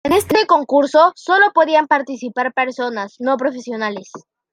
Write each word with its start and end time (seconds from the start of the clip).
En 0.03 0.13
este 0.13 0.47
concurso 0.47 1.11
solo 1.15 1.51
podían 1.53 1.85
participar 1.85 2.55
personas 2.55 3.17
no 3.19 3.37
profesionales. 3.37 4.09